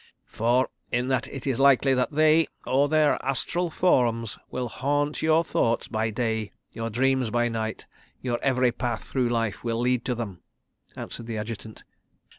[0.25, 5.43] "For in that it is likely that they, or their astral forms, will haunt your
[5.43, 7.85] thoughts by day, your dreams by night.
[8.19, 10.41] Your every path through life will lead to them,"
[10.95, 11.83] answered the Adjutant.